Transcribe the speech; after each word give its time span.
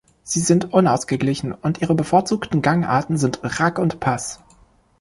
Sie 0.23 0.39
sind 0.39 0.73
unausgeglichen 0.73 1.53
und 1.53 1.79
ihre 1.79 1.93
bevorzugten 1.93 2.63
Gangarten 2.63 3.17
sind 3.17 3.41
Rack 3.43 3.77
und 3.77 3.99
Pass. 3.99 4.39